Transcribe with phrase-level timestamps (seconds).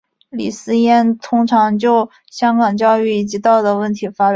[0.29, 4.29] 李偲嫣经常就香港教育及道德问题发表意见。